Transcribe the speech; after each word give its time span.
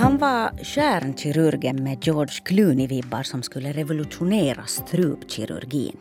Han 0.00 0.18
var 0.18 0.64
stjärnkirurgen 0.64 1.84
med 1.84 1.98
George 2.06 2.34
Clooney-vibbar 2.44 3.22
som 3.22 3.42
skulle 3.42 3.72
revolutionera 3.72 4.66
strupkirurgin. 4.66 5.96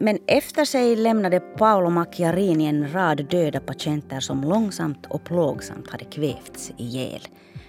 Men 0.00 0.18
efter 0.26 0.64
sig 0.64 0.96
lämnade 0.96 1.40
Paolo 1.40 1.90
Macchiarini 1.90 2.66
en 2.66 2.92
rad 2.92 3.26
döda 3.30 3.60
patienter 3.60 4.20
som 4.20 4.40
långsamt 4.40 5.06
och 5.06 5.24
plågsamt 5.24 5.90
hade 5.90 6.04
kvävts 6.04 6.72
ihjäl. 6.78 7.20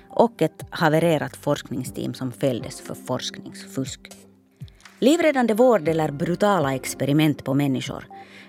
Och 0.09 0.41
ett 0.41 0.65
havererat 0.69 1.35
forskningsteam 1.35 2.13
som 2.13 2.31
fälldes 2.31 2.81
för 2.81 2.95
forskningsfusk. 2.95 4.02
Livräddande 5.00 5.54
vård 5.54 5.88
eller 5.88 6.11
brutala 6.11 6.75
experiment 6.75 7.43
på 7.43 7.54
människor. 7.54 8.05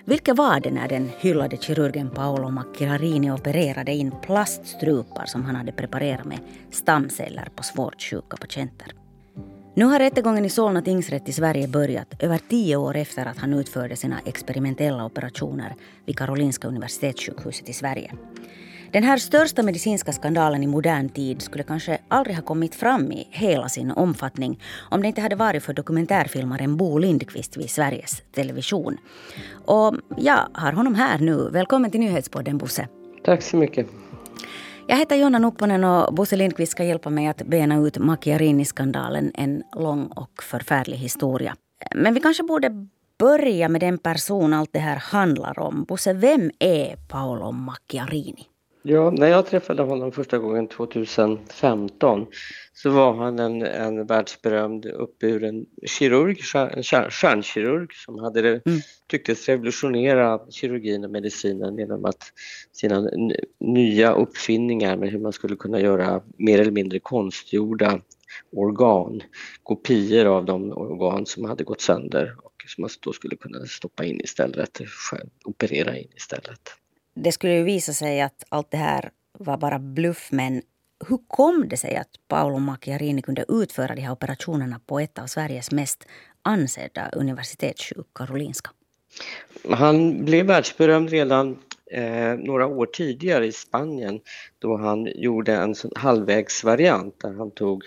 Vilka 0.06 0.34
var 0.34 0.60
det 0.60 0.70
när 0.70 0.88
den 0.88 1.10
hyllade 1.18 1.56
kirurgen 1.56 2.10
Paolo 2.10 2.50
Macchiarini 2.50 3.30
opererade 3.30 3.92
in 3.92 4.12
plaststrupar 4.22 5.24
som 5.26 5.44
han 5.44 5.56
hade 5.56 5.72
preparerat 5.72 6.24
med 6.24 6.38
stamceller 6.70 7.48
på 7.56 7.62
svårt 7.62 8.02
sjuka 8.02 8.36
patienter? 8.36 8.92
Nu 9.74 9.84
har 9.84 9.98
rättegången 9.98 10.44
i 10.44 10.50
Solna 10.50 10.82
tingsrätt 10.82 11.28
i 11.28 11.32
Sverige 11.32 11.68
börjat 11.68 12.14
över 12.18 12.40
tio 12.48 12.76
år 12.76 12.96
efter 12.96 13.26
att 13.26 13.38
han 13.38 13.54
utförde 13.54 13.96
sina 13.96 14.20
experimentella 14.24 15.04
operationer 15.04 15.74
vid 16.06 16.18
Karolinska 16.18 16.68
universitetssjukhuset 16.68 17.68
i 17.68 17.72
Sverige. 17.72 18.12
Den 18.94 19.02
här 19.02 19.16
största 19.16 19.62
medicinska 19.62 20.12
skandalen 20.12 20.62
i 20.62 20.66
modern 20.66 21.08
tid 21.08 21.42
skulle 21.42 21.64
kanske 21.64 21.98
aldrig 22.08 22.36
ha 22.36 22.42
kommit 22.42 22.74
fram 22.74 23.12
i 23.12 23.28
hela 23.30 23.68
sin 23.68 23.90
omfattning 23.90 24.60
om 24.90 25.02
det 25.02 25.08
inte 25.08 25.20
hade 25.20 25.36
varit 25.36 25.62
för 25.62 25.72
dokumentärfilmaren 25.72 26.76
Bo 26.76 26.98
Lindqvist 26.98 27.56
vid 27.56 27.70
Sveriges 27.70 28.22
Television. 28.34 28.96
Och 29.64 29.94
jag 30.16 30.38
har 30.52 30.72
honom 30.72 30.94
här 30.94 31.18
nu. 31.18 31.50
Välkommen 31.50 31.90
till 31.90 32.00
Nyhetspodden 32.00 32.58
Bosse. 32.58 32.88
Tack 33.24 33.42
så 33.42 33.56
mycket. 33.56 33.86
Jag 34.86 34.96
heter 34.96 35.16
Jonna 35.16 35.38
Nupponen 35.38 35.84
och 35.84 36.14
Bosse 36.14 36.36
Lindqvist 36.36 36.72
ska 36.72 36.84
hjälpa 36.84 37.10
mig 37.10 37.26
att 37.26 37.42
bena 37.46 37.78
ut 37.78 37.98
Macchiarini-skandalen, 37.98 39.30
en 39.34 39.62
lång 39.76 40.06
och 40.06 40.42
förfärlig 40.42 40.96
historia. 40.96 41.56
Men 41.94 42.14
vi 42.14 42.20
kanske 42.20 42.42
borde 42.42 42.88
börja 43.18 43.68
med 43.68 43.80
den 43.80 43.98
person 43.98 44.54
allt 44.54 44.72
det 44.72 44.78
här 44.78 44.96
handlar 44.96 45.58
om. 45.58 45.84
Bosse, 45.84 46.12
vem 46.12 46.50
är 46.58 46.96
Paolo 46.96 47.52
Macchiarini? 47.52 48.48
Ja, 48.86 49.10
när 49.10 49.26
jag 49.26 49.46
träffade 49.46 49.82
honom 49.82 50.12
första 50.12 50.38
gången 50.38 50.68
2015 50.68 52.26
så 52.72 52.90
var 52.90 53.14
han 53.14 53.38
en, 53.38 53.62
en 53.62 54.06
världsberömd 54.06 54.86
uppburen 54.86 55.66
kirurg, 55.86 56.40
en 56.54 56.82
stjärnkirurg 57.10 57.92
som 57.92 58.18
hade 58.18 58.42
det, 58.42 58.66
mm. 58.66 58.80
tycktes 59.06 59.48
revolutionera 59.48 60.40
kirurgin 60.50 61.04
och 61.04 61.10
medicinen 61.10 61.78
genom 61.78 62.04
att 62.04 62.32
sina 62.72 63.10
nya 63.60 64.12
uppfinningar 64.12 64.96
med 64.96 65.10
hur 65.10 65.18
man 65.18 65.32
skulle 65.32 65.56
kunna 65.56 65.80
göra 65.80 66.22
mer 66.38 66.58
eller 66.58 66.72
mindre 66.72 67.00
konstgjorda 67.00 68.00
organ, 68.52 69.22
kopior 69.62 70.26
av 70.26 70.44
de 70.44 70.72
organ 70.72 71.26
som 71.26 71.44
hade 71.44 71.64
gått 71.64 71.80
sönder 71.80 72.36
och 72.42 72.64
som 72.66 72.82
man 72.82 72.90
då 73.00 73.12
skulle 73.12 73.36
kunna 73.36 73.66
stoppa 73.66 74.04
in 74.04 74.20
istället, 74.20 74.80
operera 75.44 75.98
in 75.98 76.08
istället 76.16 76.83
det 77.14 77.32
skulle 77.32 77.52
ju 77.52 77.62
visa 77.62 77.92
sig 77.92 78.20
att 78.20 78.44
allt 78.48 78.70
det 78.70 78.76
här 78.76 79.10
var 79.38 79.56
bara 79.56 79.78
bluff 79.78 80.28
men 80.32 80.62
hur 81.08 81.18
kom 81.28 81.68
det 81.68 81.76
sig 81.76 81.96
att 81.96 82.08
Paolo 82.28 82.58
Macchiarini 82.58 83.22
kunde 83.22 83.44
utföra 83.48 83.94
de 83.94 84.00
här 84.02 84.12
operationerna 84.12 84.80
på 84.86 85.00
ett 85.00 85.18
av 85.18 85.26
Sveriges 85.26 85.70
mest 85.70 86.06
ansedda 86.42 87.08
universitetssjuk, 87.12 88.06
Karolinska? 88.14 88.70
Han 89.70 90.24
blev 90.24 90.46
världsberömd 90.46 91.10
redan 91.10 91.58
eh, 91.90 92.34
några 92.34 92.66
år 92.66 92.86
tidigare 92.86 93.46
i 93.46 93.52
Spanien 93.52 94.20
då 94.58 94.76
han 94.76 95.08
gjorde 95.14 95.54
en 95.54 95.74
halvvägsvariant 95.96 97.20
där 97.20 97.32
han 97.32 97.50
tog 97.50 97.84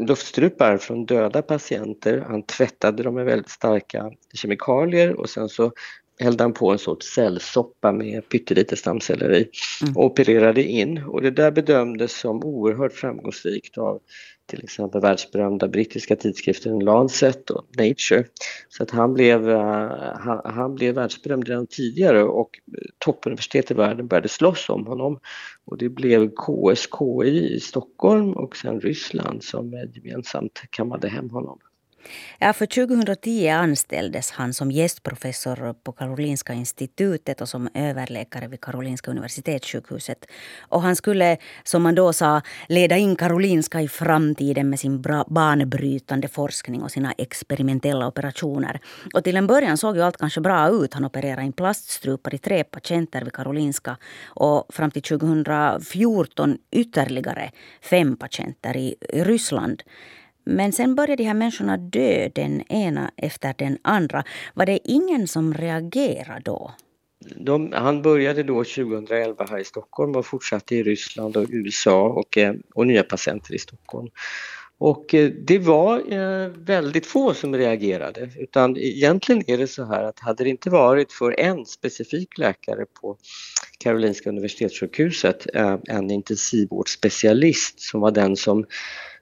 luftstrupar 0.00 0.78
från 0.78 1.06
döda 1.06 1.42
patienter, 1.42 2.24
han 2.28 2.42
tvättade 2.42 3.02
dem 3.02 3.14
med 3.14 3.24
väldigt 3.24 3.50
starka 3.50 4.12
kemikalier 4.34 5.20
och 5.20 5.30
sen 5.30 5.48
så 5.48 5.72
hällde 6.22 6.44
han 6.44 6.52
på 6.52 6.70
en 6.70 6.78
sorts 6.78 7.06
cellsoppa 7.06 7.92
med 7.92 8.28
pyttelite 8.28 8.76
stamceller 8.76 9.32
i 9.32 9.48
mm. 9.82 9.96
och 9.96 10.04
opererade 10.04 10.62
in. 10.62 11.04
Och 11.04 11.22
det 11.22 11.30
där 11.30 11.50
bedömdes 11.50 12.12
som 12.20 12.44
oerhört 12.44 12.92
framgångsrikt 12.92 13.78
av 13.78 14.00
till 14.46 14.64
exempel 14.64 15.00
världsberömda 15.00 15.68
brittiska 15.68 16.16
tidskriften 16.16 16.78
Lancet 16.78 17.50
och 17.50 17.66
Nature. 17.76 18.24
Så 18.68 18.82
att 18.82 18.90
han 18.90 19.14
blev, 19.14 19.48
uh, 19.48 19.58
han, 20.14 20.40
han, 20.44 20.74
blev 20.74 20.94
världsberömd 20.94 21.48
redan 21.48 21.66
tidigare 21.66 22.22
och 22.22 22.50
toppuniversitet 22.98 23.70
i 23.70 23.74
världen 23.74 24.06
började 24.06 24.28
slåss 24.28 24.68
om 24.68 24.86
honom. 24.86 25.20
Och 25.64 25.78
det 25.78 25.88
blev 25.88 26.30
KSKI 26.30 27.54
i 27.54 27.60
Stockholm 27.60 28.32
och 28.32 28.56
sen 28.56 28.80
Ryssland 28.80 29.44
som 29.44 29.88
gemensamt 29.94 30.62
kammade 30.70 31.08
hem 31.08 31.30
honom. 31.30 31.58
Ja, 32.38 32.52
för 32.52 32.66
2010 32.66 33.48
anställdes 33.48 34.30
han 34.30 34.54
som 34.54 34.70
gästprofessor 34.70 35.74
på 35.84 35.92
Karolinska 35.92 36.52
institutet 36.52 37.40
och 37.40 37.48
som 37.48 37.68
överläkare 37.74 38.48
vid 38.48 38.60
Karolinska 38.60 39.10
universitetssjukhuset. 39.10 40.26
Och 40.60 40.82
han 40.82 40.96
skulle, 40.96 41.36
som 41.64 41.82
man 41.82 41.94
då 41.94 42.12
sa, 42.12 42.42
leda 42.68 42.96
in 42.96 43.16
Karolinska 43.16 43.80
i 43.80 43.88
framtiden 43.88 44.70
med 44.70 44.80
sin 44.80 45.04
banbrytande 45.26 46.28
forskning 46.28 46.82
och 46.82 46.90
sina 46.90 47.12
experimentella 47.12 48.06
operationer. 48.06 48.80
Och 49.14 49.24
till 49.24 49.36
en 49.36 49.46
början 49.46 49.76
såg 49.76 49.96
ju 49.96 50.02
allt 50.02 50.16
kanske 50.16 50.40
bra 50.40 50.68
ut. 50.68 50.94
Han 50.94 51.04
opererade 51.04 51.42
in 51.42 51.52
plaststrupar 51.52 52.34
i 52.34 52.38
tre 52.38 52.64
patienter 52.64 53.22
vid 53.24 53.32
Karolinska 53.32 53.96
och 54.24 54.66
fram 54.68 54.90
till 54.90 55.02
2014 55.02 56.58
ytterligare 56.70 57.50
fem 57.82 58.16
patienter 58.16 58.76
i 58.76 58.94
Ryssland. 59.12 59.82
Men 60.44 60.72
sen 60.72 60.94
började 60.94 61.22
de 61.22 61.24
här 61.24 61.34
människorna 61.34 61.76
dö, 61.76 62.28
den 62.34 62.72
ena 62.72 63.10
efter 63.16 63.54
den 63.58 63.78
andra. 63.82 64.24
Var 64.54 64.66
det 64.66 64.78
ingen 64.84 65.28
som 65.28 65.54
reagerade 65.54 66.42
då? 66.44 66.72
De, 67.36 67.72
han 67.72 68.02
började 68.02 68.42
då 68.42 68.64
2011 68.64 69.46
här 69.50 69.58
i 69.58 69.64
Stockholm 69.64 70.16
och 70.16 70.26
fortsatte 70.26 70.76
i 70.76 70.82
Ryssland 70.82 71.36
och 71.36 71.46
USA 71.48 72.02
och, 72.02 72.38
eh, 72.38 72.54
och 72.74 72.86
nya 72.86 73.02
patienter 73.02 73.54
i 73.54 73.58
Stockholm. 73.58 74.08
Och 74.78 75.14
eh, 75.14 75.30
det 75.30 75.58
var 75.58 76.12
eh, 76.12 76.48
väldigt 76.48 77.06
få 77.06 77.34
som 77.34 77.56
reagerade 77.56 78.30
utan 78.36 78.76
egentligen 78.76 79.50
är 79.50 79.58
det 79.58 79.66
så 79.66 79.84
här 79.84 80.04
att 80.04 80.20
hade 80.20 80.44
det 80.44 80.50
inte 80.50 80.70
varit 80.70 81.12
för 81.12 81.40
en 81.40 81.66
specifik 81.66 82.38
läkare 82.38 82.84
på 83.00 83.16
Karolinska 83.78 84.28
universitetssjukhuset, 84.28 85.46
en 85.88 86.10
intensivvårdsspecialist 86.10 87.80
som 87.80 88.00
var 88.00 88.10
den 88.10 88.36
som 88.36 88.66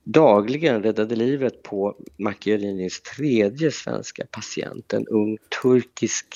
dagligen 0.04 0.82
räddade 0.82 1.16
livet 1.16 1.62
på 1.62 1.96
Macchiarinis 2.18 3.02
tredje 3.02 3.70
svenska 3.70 4.24
patient, 4.30 4.92
en 4.92 5.06
ung 5.06 5.38
turkisk 5.62 6.26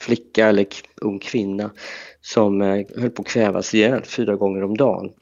flicka 0.00 0.46
eller 0.46 0.66
ung 1.00 1.18
kvinna 1.18 1.70
som 2.20 2.62
eh, 2.62 2.86
höll 2.96 3.10
på 3.10 3.22
att 3.22 3.28
kvävas 3.28 3.74
ihjäl 3.74 4.04
fyra 4.04 4.36
gånger 4.36 4.64
om 4.64 4.76
dagen. 4.76 5.12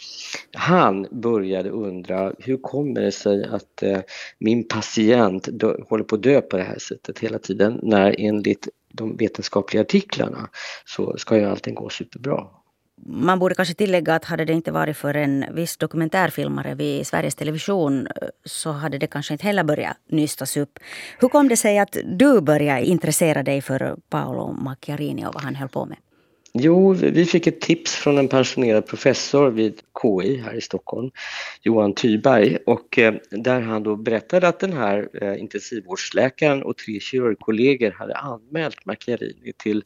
Han 0.53 1.07
började 1.11 1.71
undra 1.71 2.33
hur 2.39 2.57
kommer 2.57 3.01
det 3.01 3.13
sig 3.13 3.45
att 3.45 3.83
eh, 3.83 4.01
min 4.39 4.69
patient 4.69 5.49
håller 5.89 6.05
på 6.05 6.15
att 6.15 6.23
dö 6.23 6.41
på 6.41 6.57
det 6.57 6.63
här 6.63 6.79
sättet 6.79 7.19
hela 7.19 7.39
tiden? 7.39 7.81
När 7.83 8.15
enligt 8.19 8.69
de 8.93 9.17
vetenskapliga 9.17 9.81
artiklarna 9.81 10.49
så 10.85 11.17
ska 11.17 11.37
ju 11.37 11.45
allting 11.45 11.75
gå 11.75 11.89
superbra 11.89 12.47
man 13.07 13.39
borde 13.39 13.55
kanske 13.55 13.75
tillägga 13.75 14.15
att 14.15 14.25
hade 14.25 14.45
det 14.45 14.53
inte 14.53 14.73
varit 14.73 14.97
för 14.97 15.15
en 15.15 15.45
viss 15.55 15.77
dokumentärfilmare 15.77 16.75
vid 16.75 17.07
Sveriges 17.07 17.35
Television 17.35 18.07
eh, 18.07 18.29
så 18.45 18.71
hade 18.73 18.99
det 18.99 19.07
kanske 19.07 19.35
inte 19.35 19.47
heller 19.47 19.65
börjat 19.65 19.97
nystas 20.09 20.57
upp. 20.57 20.79
Hur 21.19 21.29
kom 21.29 21.49
det 21.49 21.57
sig 21.57 21.79
att 21.79 21.97
du 22.05 22.41
började 22.41 22.85
intressera 22.85 23.43
dig 23.43 23.63
för 23.63 23.97
Paolo 24.11 24.53
Macchiarini 24.53 25.27
och 25.27 25.35
vad 25.35 25.43
han 25.43 25.55
höll 25.55 25.69
på 25.69 25.87
med? 25.87 25.97
Jo, 26.53 26.93
vi 26.93 27.25
fick 27.25 27.47
ett 27.47 27.61
tips 27.61 27.95
från 27.95 28.19
en 28.19 28.29
pensionerad 28.29 28.87
professor 28.87 29.51
vid 29.51 29.81
KI 30.03 30.37
här 30.37 30.55
i 30.55 30.61
Stockholm, 30.61 31.11
Johan 31.63 31.95
Thyberg. 31.95 32.59
och 32.67 32.99
eh, 32.99 33.15
där 33.31 33.61
han 33.61 33.83
då 33.83 33.97
berättade 33.97 34.49
att 34.49 34.61
den 34.61 34.73
här 34.73 35.09
eh, 35.23 35.41
intensivvårdsläkaren 35.41 36.63
och 36.63 36.77
tre 36.77 37.01
kirurgkollegor 37.01 37.91
hade 37.91 38.15
anmält 38.15 38.87
Macchiarini 38.87 39.53
till 39.57 39.85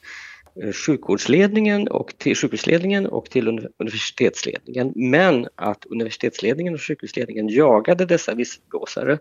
sjukvårdsledningen 0.72 1.88
och 1.88 2.18
till 2.18 2.36
sjukhusledningen 2.36 3.06
och 3.06 3.30
till 3.30 3.68
universitetsledningen. 3.78 4.92
Men 4.94 5.48
att 5.54 5.86
universitetsledningen 5.86 6.74
och 6.74 6.80
sjukhusledningen 6.80 7.48
jagade 7.48 8.06
dessa 8.06 8.34
visselblåsare 8.34 9.18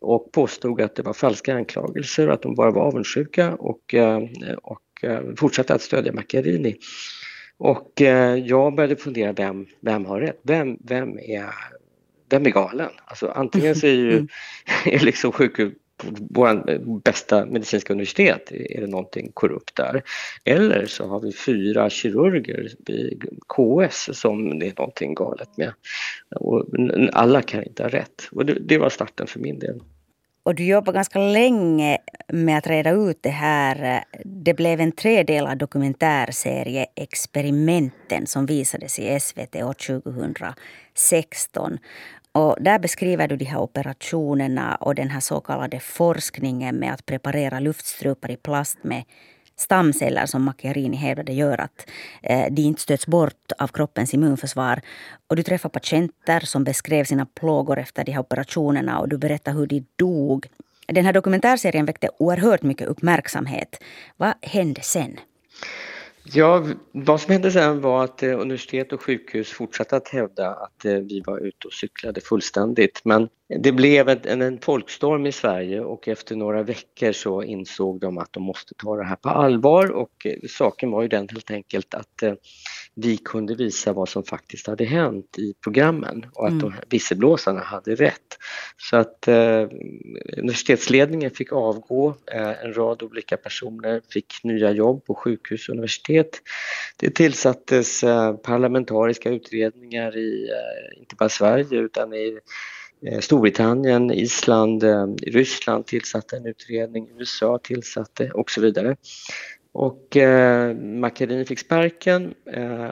och 0.00 0.32
påstod 0.32 0.80
att 0.80 0.96
det 0.96 1.02
var 1.02 1.12
falska 1.12 1.54
anklagelser 1.54 2.28
och 2.28 2.34
att 2.34 2.42
de 2.42 2.54
bara 2.54 2.70
var 2.70 2.82
avundsjuka 2.82 3.54
och, 3.54 3.94
eh, 3.94 4.22
och 4.62 5.04
eh, 5.04 5.20
fortsatte 5.36 5.74
att 5.74 5.82
stödja 5.82 6.12
Macchiarini. 6.12 6.76
Och 7.58 7.92
jag 8.44 8.74
började 8.74 8.96
fundera, 8.96 9.32
vem, 9.32 9.66
vem 9.80 10.04
har 10.04 10.20
rätt? 10.20 10.40
Vem, 10.42 10.76
vem, 10.80 11.18
är, 11.18 11.50
vem 12.30 12.46
är 12.46 12.50
galen? 12.50 12.90
Alltså 13.04 13.28
antingen 13.28 13.74
så 13.74 13.86
är 13.86 13.94
ju 13.94 14.26
är 14.84 14.98
liksom 14.98 15.32
sjukhus 15.32 15.72
vår 16.30 16.78
bästa 17.00 17.46
medicinska 17.46 17.92
universitet, 17.92 18.52
är 18.52 18.80
det 18.80 18.86
någonting 18.86 19.30
korrupt 19.34 19.76
där? 19.76 20.02
Eller 20.44 20.86
så 20.86 21.06
har 21.06 21.20
vi 21.20 21.32
fyra 21.32 21.90
kirurger 21.90 22.70
vid 22.86 23.24
KS 23.46 24.10
som 24.12 24.58
det 24.58 24.66
är 24.66 24.74
någonting 24.76 25.14
galet 25.14 25.56
med. 25.56 25.72
Och 26.36 26.66
alla 27.12 27.42
kan 27.42 27.64
inte 27.64 27.82
ha 27.82 27.90
rätt. 27.90 28.28
Och 28.30 28.46
det, 28.46 28.58
det 28.60 28.78
var 28.78 28.90
starten 28.90 29.26
för 29.26 29.40
min 29.40 29.58
del. 29.58 29.80
Och 30.48 30.54
du 30.54 30.64
jobbade 30.64 30.96
ganska 30.96 31.18
länge 31.18 31.98
med 32.28 32.58
att 32.58 32.66
reda 32.66 32.90
ut 32.90 33.22
det 33.22 33.30
här. 33.30 34.04
Det 34.24 34.54
blev 34.54 34.80
en 34.80 34.92
tredelad 34.92 35.58
dokumentärserie, 35.58 36.86
Experimenten, 36.94 38.26
som 38.26 38.46
visades 38.46 38.98
i 38.98 39.20
SVT 39.20 39.56
år 39.56 39.72
2016. 39.72 41.78
Och 42.38 42.56
där 42.60 42.78
beskriver 42.78 43.28
du 43.28 43.36
de 43.36 43.44
här 43.44 43.58
operationerna 43.58 44.74
och 44.74 44.94
den 44.94 45.10
här 45.10 45.20
så 45.20 45.40
kallade 45.40 45.80
forskningen 45.80 46.76
med 46.76 46.92
att 46.92 47.06
preparera 47.06 47.60
luftstrupar 47.60 48.30
i 48.30 48.36
plast 48.36 48.78
med 48.82 49.04
stamceller 49.56 50.26
som 50.26 50.42
Macchiarini 50.42 50.96
hävdade 50.96 51.32
gör 51.32 51.60
att 51.60 51.90
eh, 52.22 52.46
de 52.50 52.62
inte 52.62 52.80
stöts 52.80 53.06
bort 53.06 53.52
av 53.58 53.68
kroppens 53.68 54.14
immunförsvar. 54.14 54.80
Och 55.26 55.36
du 55.36 55.42
träffar 55.42 55.68
patienter 55.68 56.40
som 56.40 56.64
beskrev 56.64 57.04
sina 57.04 57.26
plågor 57.26 57.78
efter 57.78 58.04
de 58.04 58.12
här 58.12 58.20
operationerna 58.20 59.00
och 59.00 59.08
du 59.08 59.18
berättar 59.18 59.52
hur 59.52 59.66
de 59.66 59.84
dog. 59.96 60.46
Den 60.86 61.04
här 61.04 61.12
dokumentärserien 61.12 61.86
väckte 61.86 62.10
oerhört 62.18 62.62
mycket 62.62 62.88
uppmärksamhet. 62.88 63.82
Vad 64.16 64.32
hände 64.42 64.82
sen? 64.82 65.16
Ja, 66.32 66.66
vad 66.92 67.20
som 67.20 67.32
hände 67.32 67.50
sen 67.50 67.80
var 67.80 68.04
att 68.04 68.22
eh, 68.22 68.40
universitet 68.40 68.92
och 68.92 69.02
sjukhus 69.02 69.48
fortsatte 69.52 69.96
att 69.96 70.08
hävda 70.08 70.54
att 70.54 70.84
eh, 70.84 70.92
vi 70.92 71.22
var 71.26 71.38
ute 71.38 71.66
och 71.66 71.72
cyklade 71.72 72.20
fullständigt. 72.20 73.00
Men 73.04 73.28
det 73.48 73.72
blev 73.72 74.08
en, 74.08 74.42
en 74.42 74.60
folkstorm 74.60 75.26
i 75.26 75.32
Sverige 75.32 75.80
och 75.80 76.08
efter 76.08 76.36
några 76.36 76.62
veckor 76.62 77.12
så 77.12 77.42
insåg 77.42 78.00
de 78.00 78.18
att 78.18 78.32
de 78.32 78.42
måste 78.42 78.74
ta 78.74 78.96
det 78.96 79.04
här 79.04 79.16
på 79.16 79.28
allvar 79.28 79.90
och 79.90 80.26
eh, 80.26 80.48
saken 80.48 80.90
var 80.90 81.02
ju 81.02 81.08
den 81.08 81.28
helt 81.28 81.50
enkelt 81.50 81.94
att 81.94 82.22
vi 83.00 83.16
kunde 83.16 83.54
visa 83.54 83.92
vad 83.92 84.08
som 84.08 84.24
faktiskt 84.24 84.66
hade 84.66 84.84
hänt 84.84 85.38
i 85.38 85.54
programmen 85.62 86.26
och 86.32 86.46
att 86.46 86.62
mm. 86.62 86.72
visselblåsarna 86.88 87.60
hade 87.60 87.94
rätt. 87.94 88.38
Så 88.76 88.96
att 88.96 89.28
eh, 89.28 89.68
universitetsledningen 90.36 91.30
fick 91.30 91.52
avgå, 91.52 92.14
eh, 92.32 92.64
en 92.64 92.74
rad 92.74 93.02
olika 93.02 93.36
personer 93.36 94.02
fick 94.10 94.44
nya 94.44 94.70
jobb 94.70 95.04
på 95.04 95.14
sjukhus 95.14 95.68
och 95.68 95.72
universitet. 95.72 96.40
Det 96.96 97.10
tillsattes 97.10 98.02
eh, 98.04 98.36
parlamentariska 98.36 99.30
utredningar 99.30 100.16
i, 100.16 100.48
eh, 100.50 101.00
inte 101.00 101.14
bara 101.16 101.28
Sverige 101.28 101.78
utan 101.78 102.14
i 102.14 102.28
eh, 102.28 102.38
Eh, 103.02 103.20
Storbritannien, 103.20 104.10
Island, 104.10 104.84
eh, 104.84 105.06
Ryssland 105.26 105.86
tillsatte 105.86 106.36
en 106.36 106.46
utredning, 106.46 107.08
USA 107.18 107.58
tillsatte 107.62 108.30
och 108.30 108.50
så 108.50 108.60
vidare. 108.60 108.96
Och 109.72 110.16
eh, 110.16 110.76
Macchiarini 110.76 111.44
fick 111.44 111.58
sparken. 111.58 112.34
Eh, 112.52 112.90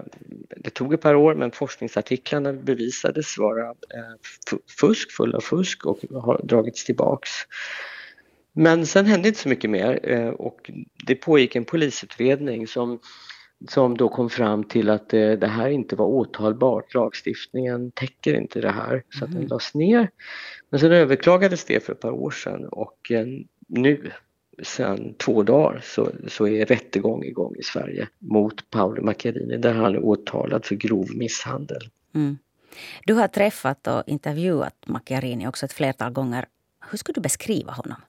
det 0.57 0.71
tog 0.71 0.95
ett 0.95 1.01
par 1.01 1.15
år 1.15 1.35
men 1.35 1.51
forskningsartiklarna 1.51 2.53
bevisades 2.53 3.39
vara 3.39 3.69
eh, 3.69 4.55
fusk, 4.81 5.13
fulla 5.13 5.37
av 5.37 5.41
fusk 5.41 5.87
och 5.87 5.99
har 6.13 6.41
dragits 6.45 6.85
tillbaks. 6.85 7.31
Men 8.53 8.87
sen 8.87 9.07
hände 9.07 9.29
inte 9.29 9.41
så 9.41 9.49
mycket 9.49 9.71
mer 9.71 10.01
eh, 10.03 10.29
och 10.29 10.71
det 11.07 11.15
pågick 11.15 11.57
en 11.57 11.65
polisutredning 11.65 12.67
som, 12.67 12.99
som 13.69 13.97
då 13.97 14.09
kom 14.09 14.31
fram 14.31 14.65
till 14.65 14.91
att 14.91 15.15
eh, 15.15 15.31
det 15.31 15.47
här 15.47 15.69
inte 15.69 15.97
var 15.97 16.07
åtalbart. 16.07 16.95
Lagstiftningen 16.95 17.91
täcker 17.91 18.35
inte 18.35 18.61
det 18.61 18.71
här 18.71 19.03
så 19.11 19.25
att 19.25 19.31
den 19.31 19.39
mm. 19.39 19.49
lades 19.49 19.75
ner. 19.75 20.11
Men 20.71 20.81
sen 20.81 20.93
överklagades 20.93 21.65
det 21.65 21.85
för 21.85 21.93
ett 21.93 22.01
par 22.01 22.11
år 22.11 22.31
sedan 22.31 22.69
och 22.69 23.11
eh, 23.11 23.27
nu 23.69 24.11
sedan 24.63 25.15
två 25.15 25.43
dagar 25.43 25.81
så, 25.85 26.11
så 26.29 26.49
är 26.49 26.67
rättegång 26.67 27.25
igång 27.25 27.55
i 27.57 27.63
Sverige 27.63 28.09
mot 28.19 28.71
Paolo 28.71 29.03
Macchiarini 29.03 29.57
där 29.57 29.73
han 29.73 29.95
är 29.95 30.05
åtalad 30.05 30.65
för 30.65 30.75
grov 30.75 31.07
misshandel. 31.15 31.91
Mm. 32.15 32.39
Du 33.05 33.15
har 33.15 33.29
träffat 33.29 33.87
och 33.87 34.03
intervjuat 34.07 34.75
Macchiarini 34.87 35.49
också 35.49 35.67
ett 35.67 35.73
flertal 35.73 36.13
gånger. 36.13 36.47
Hur 36.91 36.99
skulle 36.99 37.15
du 37.15 37.21
beskriva 37.21 37.73
honom? 37.73 38.01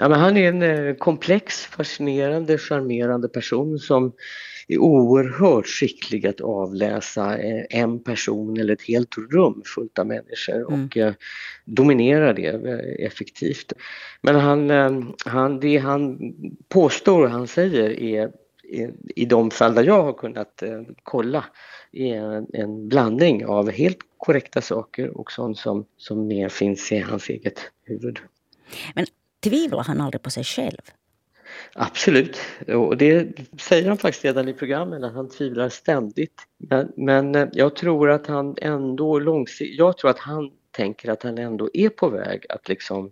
Ja, 0.00 0.08
men 0.08 0.20
han 0.20 0.36
är 0.36 0.48
en 0.48 0.62
eh, 0.62 0.94
komplex, 0.94 1.64
fascinerande, 1.64 2.58
charmerande 2.58 3.28
person 3.28 3.78
som 3.78 4.12
är 4.68 4.78
oerhört 4.78 5.66
skicklig 5.66 6.26
att 6.26 6.40
avläsa 6.40 7.38
eh, 7.38 7.64
en 7.70 8.02
person 8.02 8.60
eller 8.60 8.72
ett 8.72 8.82
helt 8.82 9.16
rum 9.32 9.62
fullt 9.64 9.98
av 9.98 10.06
människor 10.06 10.56
mm. 10.56 10.84
och 10.84 10.96
eh, 10.96 11.12
dominerar 11.64 12.34
det 12.34 12.46
effektivt. 13.06 13.72
Men 14.20 14.34
han, 14.34 14.70
han, 15.26 15.60
det 15.60 15.78
han 15.78 16.18
påstår 16.68 17.22
och 17.24 17.30
han 17.30 17.46
säger 17.46 17.90
är 17.90 18.30
i 19.16 19.24
de 19.24 19.50
fall 19.50 19.74
där 19.74 19.84
jag 19.84 20.02
har 20.02 20.12
kunnat 20.12 20.62
kolla 21.02 21.44
är 21.92 22.16
en, 22.16 22.46
en 22.52 22.88
blandning 22.88 23.46
av 23.46 23.70
helt 23.70 23.98
korrekta 24.16 24.60
saker 24.60 25.18
och 25.18 25.32
sånt 25.32 25.58
som, 25.58 25.84
som 25.96 26.26
mer 26.26 26.48
finns 26.48 26.92
i 26.92 26.98
hans 26.98 27.28
eget 27.28 27.60
huvud. 27.84 28.18
Men 28.94 29.06
tvivlar 29.40 29.84
han 29.84 30.00
aldrig 30.00 30.22
på 30.22 30.30
sig 30.30 30.44
själv? 30.44 30.80
Absolut, 31.74 32.38
och 32.68 32.96
det 32.96 33.28
säger 33.60 33.88
han 33.88 33.98
faktiskt 33.98 34.24
redan 34.24 34.48
i 34.48 34.52
programmen, 34.52 35.04
att 35.04 35.14
han 35.14 35.28
tvivlar 35.28 35.68
ständigt. 35.68 36.42
Men, 36.58 36.92
men 36.96 37.34
eh, 37.34 37.48
jag 37.52 37.76
tror 37.76 38.10
att 38.10 38.26
han 38.26 38.56
ändå 38.62 39.18
långsiktigt, 39.18 39.78
jag 39.78 39.98
tror 39.98 40.10
att 40.10 40.18
han 40.18 40.50
tänker 40.70 41.10
att 41.10 41.22
han 41.22 41.38
ändå 41.38 41.70
är 41.72 41.88
på 41.88 42.08
väg 42.08 42.46
att 42.48 42.68
liksom 42.68 43.10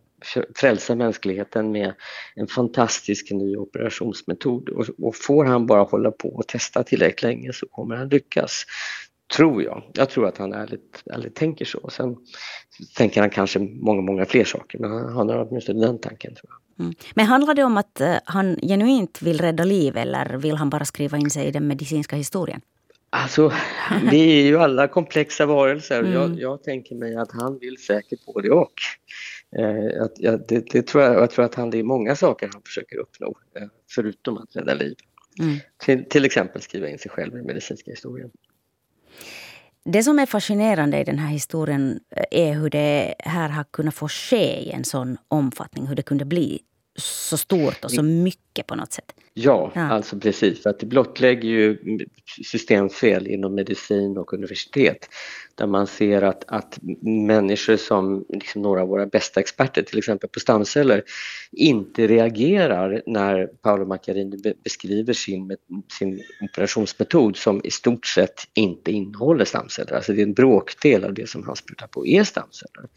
frälsa 0.57 0.95
mänskligheten 0.95 1.73
med 1.73 1.93
en 2.35 2.47
fantastisk 2.47 3.31
ny 3.31 3.57
operationsmetod 3.57 4.69
och, 4.69 4.87
och 5.03 5.17
får 5.17 5.45
han 5.45 5.67
bara 5.67 5.83
hålla 5.83 6.11
på 6.11 6.29
och 6.29 6.47
testa 6.47 6.83
tillräckligt 6.83 7.23
länge 7.23 7.53
så 7.53 7.67
kommer 7.69 7.97
han 7.97 8.09
lyckas. 8.09 8.65
Tror 9.37 9.63
jag. 9.63 9.83
Jag 9.93 10.11
tror 10.11 10.27
att 10.27 10.39
han 10.39 10.53
ärligt, 10.53 11.03
ärligt 11.13 11.35
tänker 11.35 11.65
så. 11.65 11.91
Sen 11.91 12.17
tänker 12.97 13.21
han 13.21 13.31
kanske 13.31 13.59
många, 13.59 14.01
många 14.01 14.25
fler 14.25 14.45
saker 14.45 14.79
men 14.79 14.91
han 14.91 15.29
har 15.29 15.47
åtminstone 15.49 15.87
den 15.87 15.99
tanken. 15.99 16.35
Tror 16.35 16.51
jag. 16.51 16.85
Mm. 16.85 16.95
Men 17.15 17.27
handlar 17.27 17.55
det 17.55 17.63
om 17.63 17.77
att 17.77 18.01
uh, 18.01 18.15
han 18.25 18.57
genuint 18.63 19.23
vill 19.23 19.39
rädda 19.39 19.65
liv 19.65 19.97
eller 19.97 20.37
vill 20.37 20.57
han 20.57 20.71
bara 20.71 20.85
skriva 20.85 21.19
in 21.19 21.31
sig 21.31 21.47
i 21.47 21.51
den 21.51 21.69
medicinska 21.69 22.17
historien? 22.17 22.61
Alltså, 23.11 23.53
vi 24.11 24.41
är 24.41 24.47
ju 24.47 24.59
alla 24.59 24.89
komplexa 24.89 25.47
varelser. 25.47 26.01
Mm. 26.01 26.13
Jag, 26.13 26.41
jag, 26.41 26.63
tänker 26.63 26.95
mig 26.95 27.17
att 27.17 27.33
han 27.33 27.59
vill 27.59 27.77
säkert 27.79 28.25
både 28.25 28.51
och. 28.51 28.73
Eh, 29.59 30.03
att, 30.03 30.13
ja, 30.17 30.37
det, 30.49 30.71
det, 30.71 30.83
tror 30.83 31.05
jag, 31.05 31.15
jag 31.15 31.31
tror 31.31 31.45
att 31.45 31.55
han, 31.55 31.71
det 31.71 31.79
är 31.79 31.83
många 31.83 32.17
saker 32.17 32.51
han 32.53 32.63
försöker 32.63 32.97
uppnå, 32.97 33.39
eh, 33.55 33.67
förutom 33.91 34.39
att 34.39 34.57
rädda 34.57 34.75
liv. 34.75 34.95
Mm. 35.41 35.57
Till, 35.79 36.05
till 36.05 36.25
exempel 36.25 36.63
skriva 36.63 36.89
in 36.89 36.99
sig 36.99 37.11
själv 37.11 37.37
i 37.37 37.43
medicinska 37.43 37.91
historien. 37.91 38.31
Det 39.85 40.03
som 40.03 40.19
är 40.19 40.27
fascinerande 40.27 41.01
i 41.01 41.05
den 41.05 41.19
här 41.19 41.29
historien 41.29 42.01
eh, 42.17 42.25
är 42.31 42.55
hur 42.55 42.71
det 42.71 43.15
här 43.19 43.49
har 43.49 43.65
kunnat 43.65 43.95
få 43.95 44.09
ske 44.09 44.61
i 44.61 44.71
en 44.71 44.85
sån 44.85 45.19
omfattning. 45.29 45.87
Hur 45.87 45.95
det 45.95 46.03
kunde 46.03 46.25
bli 46.25 46.61
så 46.99 47.37
stort 47.37 47.85
och 47.85 47.91
så 47.91 48.03
mycket 48.03 48.67
på 48.67 48.75
något 48.75 48.93
sätt. 48.93 49.13
Ja, 49.41 49.73
ja, 49.75 49.83
alltså 49.83 50.19
precis. 50.19 50.63
För 50.63 50.71
att 50.71 50.79
det 50.79 50.87
blottlägger 50.87 51.49
ju 51.49 51.79
systemfel 52.45 53.27
inom 53.27 53.55
medicin 53.55 54.19
och 54.19 54.33
universitet. 54.33 55.09
Där 55.55 55.67
man 55.67 55.87
ser 55.87 56.23
att, 56.23 56.45
att 56.47 56.79
människor 57.27 57.77
som 57.77 58.25
liksom 58.29 58.63
några 58.63 58.83
av 58.83 58.89
våra 58.89 59.07
bästa 59.07 59.41
experter, 59.41 59.83
till 59.83 59.99
exempel 59.99 60.31
på 60.31 60.41
stamceller, 60.41 61.03
inte 61.53 62.07
reagerar 62.07 63.03
när 63.07 63.47
Paolo 63.47 63.87
Macchiarini 63.87 64.55
beskriver 64.65 65.13
sin, 65.13 65.57
sin 65.99 66.21
operationsmetod 66.51 67.37
som 67.37 67.61
i 67.65 67.71
stort 67.71 68.07
sett 68.07 68.41
inte 68.55 68.93
innehåller 68.93 69.45
stamceller. 69.45 69.93
Alltså 69.93 70.13
det 70.13 70.21
är 70.21 70.27
en 70.27 70.35
bråkdel 70.35 71.05
av 71.05 71.15
det 71.15 71.29
som 71.29 71.45
han 71.45 71.57
sprutar 71.57 71.87
på 71.87 72.07
är 72.07 72.25
stamceller. 72.25 72.89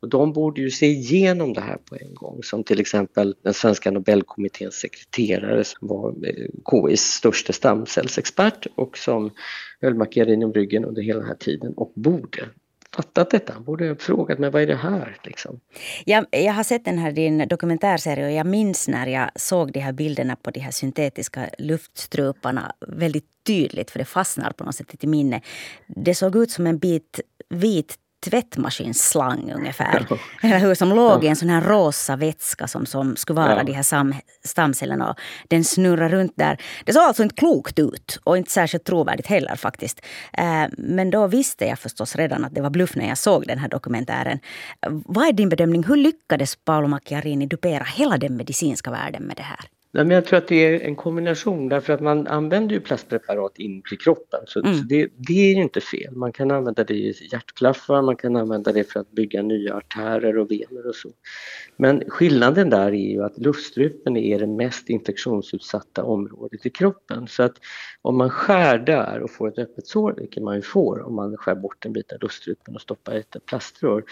Och 0.00 0.08
de 0.08 0.32
borde 0.32 0.60
ju 0.60 0.70
se 0.70 0.86
igenom 0.86 1.52
det 1.52 1.60
här 1.60 1.76
på 1.76 1.96
en 2.00 2.14
gång 2.14 2.42
som 2.42 2.64
till 2.64 2.80
exempel 2.80 3.34
den 3.42 3.54
svenska 3.54 3.90
Nobelkommitténs 3.90 4.74
sekreterare 4.74 5.64
som 5.64 5.87
var 5.88 6.10
eh, 6.10 6.46
KIs 6.70 7.02
största 7.02 7.52
stamcellsexpert 7.52 8.66
och 8.74 8.98
som 8.98 9.30
höll 9.80 9.94
Macchiarini 9.94 10.44
om 10.44 10.52
ryggen 10.52 10.84
under 10.84 11.02
hela 11.02 11.18
den 11.18 11.28
här 11.28 11.36
tiden 11.36 11.74
och 11.76 11.92
borde 11.94 12.48
fattat 12.96 13.30
detta. 13.30 13.52
Han 13.52 13.64
borde 13.64 13.88
ha 13.88 13.96
frågat 13.96 14.38
mig 14.38 14.50
vad 14.50 14.62
är 14.62 14.66
det 14.66 14.76
här? 14.76 15.16
Liksom. 15.24 15.60
Jag, 16.04 16.26
jag 16.30 16.52
har 16.52 16.62
sett 16.64 16.84
den 16.84 16.98
här 16.98 17.12
din 17.12 17.48
dokumentärserie 17.48 18.26
och 18.26 18.32
jag 18.32 18.46
minns 18.46 18.88
när 18.88 19.06
jag 19.06 19.30
såg 19.34 19.72
de 19.72 19.80
här 19.80 19.92
bilderna 19.92 20.36
på 20.36 20.50
de 20.50 20.60
här 20.60 20.70
syntetiska 20.70 21.48
luftstruparna 21.58 22.72
väldigt 22.88 23.26
tydligt 23.46 23.90
för 23.90 23.98
det 23.98 24.04
fastnar 24.04 24.50
på 24.52 24.64
något 24.64 24.74
sätt 24.74 25.04
i 25.04 25.06
minne. 25.06 25.40
Det 25.86 26.14
såg 26.14 26.36
ut 26.36 26.50
som 26.50 26.66
en 26.66 26.78
bit 26.78 27.20
vit 27.48 27.98
tvättmaskinsslang 28.24 29.52
ungefär. 29.52 30.06
Eller 30.42 30.58
hur? 30.58 30.74
Som 30.74 30.88
låg 30.88 31.24
i 31.24 31.26
en 31.26 31.36
sån 31.36 31.48
här 31.48 31.60
rosa 31.60 32.16
vätska 32.16 32.68
som, 32.68 32.86
som 32.86 33.16
skulle 33.16 33.40
vara 33.40 33.56
ja. 33.56 33.62
de 33.62 33.72
här 33.72 33.82
sam, 33.82 34.14
stamcellerna. 34.44 35.16
Den 35.48 35.64
snurrar 35.64 36.08
runt 36.08 36.32
där. 36.36 36.60
Det 36.84 36.92
såg 36.92 37.02
alltså 37.02 37.22
inte 37.22 37.34
klokt 37.34 37.78
ut 37.78 38.20
och 38.24 38.36
inte 38.36 38.50
särskilt 38.50 38.84
trovärdigt 38.84 39.26
heller 39.26 39.56
faktiskt. 39.56 40.00
Eh, 40.32 40.64
men 40.78 41.10
då 41.10 41.26
visste 41.26 41.64
jag 41.64 41.78
förstås 41.78 42.16
redan 42.16 42.44
att 42.44 42.54
det 42.54 42.60
var 42.60 42.70
bluff 42.70 42.96
när 42.96 43.08
jag 43.08 43.18
såg 43.18 43.46
den 43.46 43.58
här 43.58 43.68
dokumentären. 43.68 44.38
Vad 44.86 45.28
är 45.28 45.32
din 45.32 45.48
bedömning? 45.48 45.84
Hur 45.84 45.96
lyckades 45.96 46.56
Paolo 46.56 46.88
Macchiarini 46.88 47.46
dupera 47.46 47.84
hela 47.84 48.18
den 48.18 48.36
medicinska 48.36 48.90
världen 48.90 49.22
med 49.22 49.36
det 49.36 49.42
här? 49.42 49.77
Nej, 49.90 50.04
men 50.04 50.14
jag 50.14 50.24
tror 50.24 50.38
att 50.38 50.48
det 50.48 50.66
är 50.66 50.80
en 50.80 50.96
kombination 50.96 51.68
därför 51.68 51.92
att 51.92 52.00
man 52.00 52.26
använder 52.26 52.74
ju 52.74 52.80
plastpreparat 52.80 53.58
in 53.58 53.82
i 53.92 53.96
kroppen 53.96 54.40
så, 54.46 54.60
mm. 54.60 54.74
så 54.74 54.84
det, 54.84 55.08
det, 55.16 55.50
är 55.50 55.54
ju 55.54 55.62
inte 55.62 55.80
fel. 55.80 56.16
Man 56.16 56.32
kan 56.32 56.50
använda 56.50 56.84
det 56.84 56.94
i 56.94 57.28
hjärtklaffar, 57.32 58.02
man 58.02 58.16
kan 58.16 58.36
använda 58.36 58.72
det 58.72 58.84
för 58.84 59.00
att 59.00 59.10
bygga 59.10 59.42
nya 59.42 59.74
artärer 59.74 60.38
och 60.38 60.50
vener 60.50 60.88
och 60.88 60.94
så. 60.94 61.08
Men 61.76 62.02
skillnaden 62.08 62.70
där 62.70 62.86
är 62.86 63.12
ju 63.12 63.24
att 63.24 63.38
luftstrupen 63.38 64.16
är 64.16 64.38
det 64.38 64.46
mest 64.46 64.88
infektionsutsatta 64.88 66.04
området 66.04 66.66
i 66.66 66.70
kroppen 66.70 67.26
så 67.28 67.42
att 67.42 67.56
om 68.02 68.18
man 68.18 68.30
skär 68.30 68.78
där 68.78 69.20
och 69.22 69.30
får 69.30 69.48
ett 69.48 69.58
öppet 69.58 69.86
sår, 69.86 70.14
vilket 70.18 70.42
man 70.42 70.56
ju 70.56 70.62
får 70.62 71.06
om 71.06 71.14
man 71.14 71.36
skär 71.36 71.54
bort 71.54 71.86
en 71.86 71.92
bit 71.92 72.12
av 72.12 72.18
luftstrupen 72.20 72.74
och 72.74 72.80
stoppar 72.80 73.14
ett 73.14 73.36
plaströr, 73.46 74.04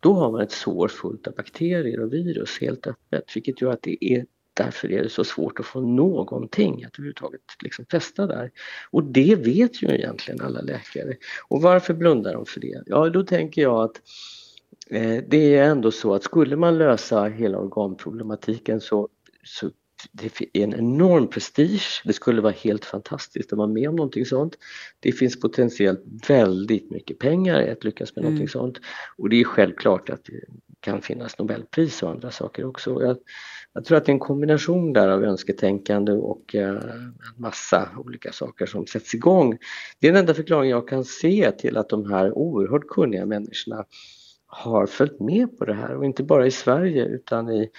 då 0.00 0.12
har 0.12 0.32
man 0.32 0.40
ett 0.40 0.52
sår 0.52 0.88
fullt 0.88 1.26
av 1.26 1.34
bakterier 1.34 2.00
och 2.00 2.12
virus 2.12 2.58
helt 2.60 2.86
öppet 2.86 3.24
vilket 3.34 3.60
gör 3.60 3.72
att 3.72 3.82
det 3.82 4.04
är 4.04 4.24
Därför 4.58 4.92
är 4.92 5.02
det 5.02 5.08
så 5.08 5.24
svårt 5.24 5.60
att 5.60 5.66
få 5.66 5.80
någonting 5.80 6.84
att 6.84 6.94
överhuvudtaget 6.94 7.40
liksom 7.62 7.84
fästa 7.84 8.26
där. 8.26 8.50
Och 8.90 9.04
det 9.04 9.34
vet 9.34 9.82
ju 9.82 9.88
egentligen 9.88 10.40
alla 10.40 10.60
läkare. 10.60 11.16
Och 11.48 11.62
varför 11.62 11.94
blundar 11.94 12.32
de 12.32 12.46
för 12.46 12.60
det? 12.60 12.82
Ja, 12.86 13.08
då 13.08 13.22
tänker 13.22 13.62
jag 13.62 13.84
att 13.84 14.00
eh, 14.90 15.24
det 15.28 15.56
är 15.56 15.64
ändå 15.64 15.90
så 15.90 16.14
att 16.14 16.22
skulle 16.22 16.56
man 16.56 16.78
lösa 16.78 17.24
hela 17.24 17.58
organproblematiken 17.58 18.80
så, 18.80 19.08
så 19.44 19.70
det 20.12 20.40
är 20.52 20.64
en 20.64 20.74
enorm 20.74 21.28
prestige. 21.28 22.02
Det 22.04 22.12
skulle 22.12 22.40
vara 22.40 22.52
helt 22.52 22.84
fantastiskt 22.84 23.52
att 23.52 23.58
vara 23.58 23.68
med 23.68 23.88
om 23.88 23.96
någonting 23.96 24.26
sånt. 24.26 24.58
Det 25.00 25.12
finns 25.12 25.40
potentiellt 25.40 26.04
väldigt 26.28 26.90
mycket 26.90 27.18
pengar 27.18 27.62
i 27.62 27.70
att 27.70 27.84
lyckas 27.84 28.16
med 28.16 28.22
mm. 28.22 28.32
någonting 28.32 28.48
sånt. 28.48 28.78
Och 29.16 29.28
det 29.28 29.40
är 29.40 29.44
självklart 29.44 30.10
att 30.10 30.24
det 30.24 30.40
kan 30.80 31.02
finnas 31.02 31.38
Nobelpris 31.38 32.02
och 32.02 32.10
andra 32.10 32.30
saker 32.30 32.64
också. 32.64 33.02
Jag, 33.02 33.16
jag 33.72 33.84
tror 33.84 33.98
att 33.98 34.04
det 34.04 34.10
är 34.10 34.14
en 34.14 34.18
kombination 34.18 34.92
där 34.92 35.08
av 35.08 35.24
önsketänkande 35.24 36.12
och 36.12 36.54
eh, 36.54 36.68
en 36.68 37.14
massa 37.36 37.88
olika 37.98 38.32
saker 38.32 38.66
som 38.66 38.86
sätts 38.86 39.14
igång. 39.14 39.58
Det 39.98 40.08
är 40.08 40.12
den 40.12 40.20
enda 40.20 40.34
förklaringen 40.34 40.70
jag 40.70 40.88
kan 40.88 41.04
se 41.04 41.52
till 41.52 41.76
att 41.76 41.88
de 41.88 42.10
här 42.10 42.38
oerhört 42.38 42.86
kunniga 42.88 43.26
människorna 43.26 43.84
har 44.46 44.86
följt 44.86 45.20
med 45.20 45.58
på 45.58 45.64
det 45.64 45.74
här 45.74 45.96
och 45.96 46.04
inte 46.04 46.22
bara 46.22 46.46
i 46.46 46.50
Sverige 46.50 47.04
utan 47.04 47.50
i, 47.50 47.70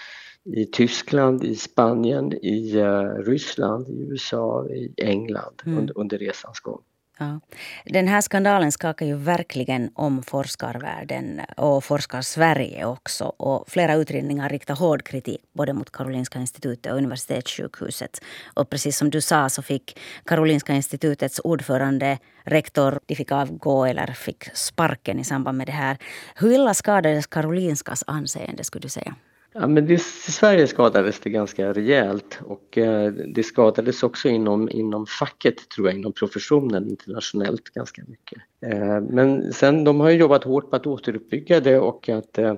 i 0.44 0.66
Tyskland, 0.66 1.44
i 1.44 1.56
Spanien, 1.56 2.34
i 2.34 2.78
uh, 2.78 3.24
Ryssland, 3.26 3.90
i 3.90 4.08
USA, 4.10 4.68
i 4.70 4.94
England 4.98 5.62
mm. 5.66 5.78
under, 5.78 5.98
under 5.98 6.18
resans 6.18 6.60
gång. 6.60 6.82
Ja. 7.20 7.40
Den 7.86 8.08
här 8.08 8.22
skandalen 8.22 8.72
skakar 8.72 9.06
ju 9.06 9.16
verkligen 9.16 9.92
om 9.94 10.24
forskarvärlden 10.24 11.42
och 11.58 11.84
forskar-Sverige 11.84 12.86
också. 12.86 13.26
Och 13.26 13.70
flera 13.70 13.96
utredningar 13.96 14.50
riktar 14.50 14.76
hård 14.76 15.04
kritik 15.04 15.42
både 15.54 15.74
mot 15.74 15.92
Karolinska 15.92 16.40
institutet 16.40 16.92
och 16.92 16.98
universitetssjukhuset. 16.98 18.22
Och 18.54 18.70
precis 18.70 18.98
som 18.98 19.10
du 19.10 19.22
sa 19.22 19.50
så 19.50 19.62
fick 19.62 20.00
Karolinska 20.26 20.74
institutets 20.74 21.42
ordförande, 21.44 22.18
rektor, 22.44 23.00
de 23.06 23.16
fick 23.16 23.32
avgå 23.32 23.86
eller 23.86 24.08
fick 24.08 24.50
sparken 24.54 25.20
i 25.20 25.24
samband 25.24 25.58
med 25.58 25.68
det 25.68 25.72
här. 25.72 25.98
Hur 26.36 26.52
illa 26.52 26.74
skadades 26.74 27.28
Karolinskas 27.28 28.04
anseende 28.08 28.64
skulle 28.64 28.82
du 28.82 28.90
säga? 28.90 29.16
Ja, 29.54 29.68
men 29.68 29.88
det, 29.88 29.94
I 29.94 30.32
Sverige 30.32 30.68
skadades 30.68 31.20
det 31.20 31.30
ganska 31.30 31.74
rejält 31.74 32.40
och 32.44 32.78
eh, 32.78 33.12
det 33.12 33.44
skadades 33.44 34.04
också 34.04 34.30
inom, 34.30 34.70
inom 34.70 35.06
facket, 35.06 35.70
tror 35.70 35.88
jag, 35.88 35.98
inom 35.98 36.14
professionen 36.14 36.90
internationellt 36.90 37.64
ganska 37.64 38.02
mycket. 38.08 38.42
Eh, 38.66 39.02
men 39.02 39.54
sen 39.54 39.84
de 39.84 40.00
har 40.00 40.10
ju 40.10 40.18
jobbat 40.18 40.44
hårt 40.44 40.70
på 40.70 40.76
att 40.76 40.88
återuppbygga 40.88 41.60
det 41.60 41.80
och 41.80 42.10
att 42.10 42.38
eh, 42.38 42.54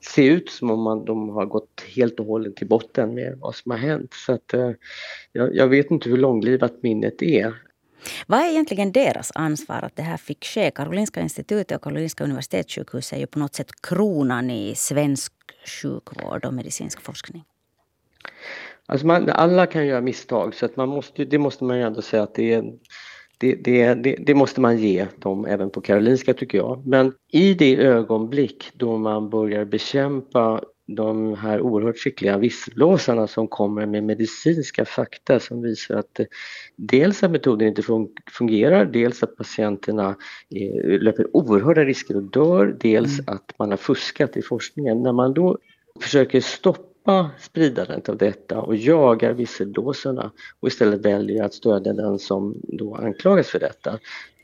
se 0.00 0.26
ut 0.26 0.50
som 0.50 0.70
om 0.70 0.82
man, 0.82 1.04
de 1.04 1.28
har 1.28 1.46
gått 1.46 1.84
helt 1.96 2.20
och 2.20 2.26
hållet 2.26 2.56
till 2.56 2.68
botten 2.68 3.14
med 3.14 3.38
vad 3.38 3.54
som 3.54 3.70
har 3.70 3.78
hänt. 3.78 4.14
Så 4.26 4.32
att, 4.32 4.54
eh, 4.54 4.70
jag, 5.32 5.54
jag 5.54 5.68
vet 5.68 5.90
inte 5.90 6.08
hur 6.08 6.16
långlivat 6.16 6.82
minnet 6.82 7.22
är. 7.22 7.54
Vad 8.26 8.40
är 8.40 8.50
egentligen 8.50 8.92
deras 8.92 9.32
ansvar 9.34 9.82
att 9.82 9.96
det 9.96 10.02
här 10.02 10.16
fick 10.16 10.44
ske? 10.44 10.70
Karolinska 10.70 11.20
institutet 11.20 11.76
och 11.76 11.82
Karolinska 11.82 12.24
universitetssjukhuset 12.24 13.16
är 13.16 13.20
ju 13.20 13.26
på 13.26 13.38
något 13.38 13.54
sätt 13.54 13.82
kronan 13.82 14.50
i 14.50 14.74
svensk 14.74 15.32
sjukvård 15.64 16.44
och 16.44 16.54
medicinsk 16.54 17.00
forskning. 17.00 17.44
Alltså 18.86 19.06
man, 19.06 19.30
alla 19.30 19.66
kan 19.66 19.86
göra 19.86 20.00
misstag 20.00 20.54
så 20.54 20.66
att 20.66 20.76
man 20.76 20.88
måste, 20.88 21.24
det 21.24 21.38
måste 21.38 21.64
man 21.64 21.76
ju 21.76 21.82
ändå 21.82 22.02
säga 22.02 22.22
att 22.22 22.34
det 22.34 22.52
är 22.52 22.72
det, 23.38 23.54
det, 23.54 23.94
det, 23.94 24.16
det, 24.16 24.34
måste 24.34 24.60
man 24.60 24.78
ge 24.78 25.06
dem 25.16 25.46
även 25.46 25.70
på 25.70 25.80
Karolinska 25.80 26.34
tycker 26.34 26.58
jag. 26.58 26.86
Men 26.86 27.14
i 27.28 27.54
det 27.54 27.76
ögonblick 27.76 28.70
då 28.74 28.98
man 28.98 29.30
börjar 29.30 29.64
bekämpa 29.64 30.62
de 30.86 31.34
här 31.34 31.60
oerhört 31.60 31.98
skickliga 31.98 32.38
visselblåsarna 32.38 33.26
som 33.26 33.48
kommer 33.48 33.86
med 33.86 34.04
medicinska 34.04 34.84
fakta 34.84 35.40
som 35.40 35.62
visar 35.62 35.94
att 35.96 36.20
eh, 36.20 36.26
dels 36.76 37.22
att 37.22 37.30
metoden 37.30 37.68
inte 37.68 37.82
fungerar, 38.30 38.84
dels 38.84 39.22
att 39.22 39.36
patienterna 39.36 40.16
eh, 40.54 41.00
löper 41.00 41.36
oerhörda 41.36 41.84
risker 41.84 42.16
och 42.16 42.22
dör, 42.22 42.76
dels 42.80 43.18
mm. 43.18 43.34
att 43.34 43.58
man 43.58 43.70
har 43.70 43.76
fuskat 43.76 44.36
i 44.36 44.42
forskningen. 44.42 45.02
När 45.02 45.12
man 45.12 45.34
då 45.34 45.58
försöker 46.00 46.40
stoppa 46.40 47.30
spridandet 47.40 48.08
av 48.08 48.16
detta 48.16 48.60
och 48.60 48.76
jagar 48.76 49.32
visselblåsarna 49.32 50.32
och 50.60 50.68
istället 50.68 51.04
väljer 51.04 51.44
att 51.44 51.54
stödja 51.54 51.92
den 51.92 52.18
som 52.18 52.60
då 52.62 52.94
anklagas 52.94 53.48
för 53.48 53.58
detta. 53.58 53.98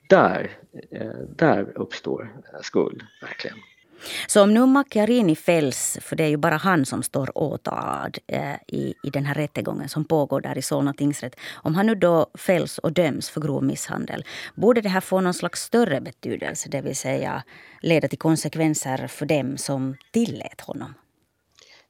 Där, 0.08 0.50
eh, 0.90 1.06
där 1.36 1.72
uppstår 1.78 2.32
skuld, 2.62 3.02
verkligen. 3.22 3.56
Så 4.26 4.42
om 4.42 4.54
nu 4.54 4.66
Macchiarini 4.66 5.36
fälls, 5.36 5.98
för 6.02 6.16
det 6.16 6.24
är 6.24 6.28
ju 6.28 6.36
bara 6.36 6.56
han 6.56 6.86
som 6.86 7.02
står 7.02 7.38
åtalad 7.38 8.18
eh, 8.26 8.54
i, 8.66 8.94
i 9.04 9.10
den 9.10 9.24
här 9.24 9.34
rättegången 9.34 9.88
som 9.88 10.04
pågår 10.04 10.40
där 10.40 10.58
i 10.58 10.62
Solna 10.62 10.92
tingsrätt. 10.92 11.36
Om 11.54 11.74
han 11.74 11.86
nu 11.86 11.94
då 11.94 12.26
fälls 12.34 12.78
och 12.78 12.92
döms 12.92 13.30
för 13.30 13.40
grov 13.40 13.64
misshandel, 13.64 14.24
borde 14.54 14.80
det 14.80 14.88
här 14.88 15.00
få 15.00 15.20
någon 15.20 15.34
slags 15.34 15.62
större 15.62 16.00
betydelse? 16.00 16.68
Det 16.68 16.80
vill 16.80 16.96
säga 16.96 17.42
leda 17.80 18.08
till 18.08 18.18
konsekvenser 18.18 19.06
för 19.06 19.26
dem 19.26 19.56
som 19.56 19.96
tillät 20.12 20.60
honom? 20.60 20.94